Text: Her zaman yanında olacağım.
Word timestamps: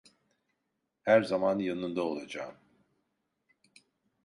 Her 1.01 1.21
zaman 1.23 1.59
yanında 1.59 2.03
olacağım. 2.03 2.57